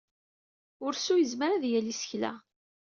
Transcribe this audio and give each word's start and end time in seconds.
Ursu 0.85 1.13
yezmer 1.17 1.49
ad 1.51 1.63
yaley 1.71 1.91
isekla. 1.93 2.31